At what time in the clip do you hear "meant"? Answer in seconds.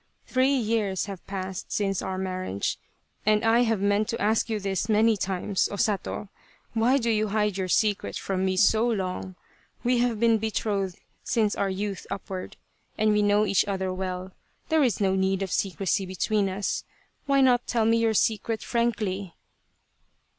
3.81-4.07